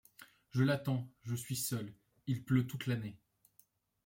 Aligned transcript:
Je 0.49 0.63
l'attends, 0.63 1.07
je 1.21 1.35
suis 1.35 1.55
seule, 1.55 1.93
il 2.25 2.43
pleut 2.43 2.65
toute 2.65 2.87
l'année 2.87 3.19